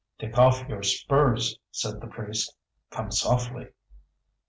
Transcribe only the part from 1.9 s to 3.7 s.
the priest, "come softly."